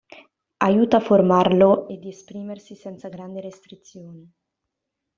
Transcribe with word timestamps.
Aiuta 0.69 0.97
a 0.97 0.99
formarlo 0.99 1.85
e 1.87 1.99
di 1.99 2.09
esprimersi 2.09 2.73
senza 2.73 3.07
grandi 3.07 3.39
restrizioni. 3.39 4.27